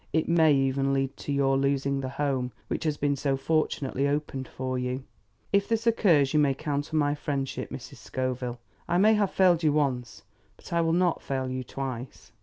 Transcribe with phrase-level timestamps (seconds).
[0.13, 4.47] It may even lead to your losing the home which has been so fortunately opened
[4.47, 5.03] for you.
[5.53, 7.97] If this occurs, you may count on my friendship, Mrs.
[7.97, 8.59] Scoville.
[8.87, 10.23] I may have failed you once,
[10.57, 12.31] but I will not fail you twice."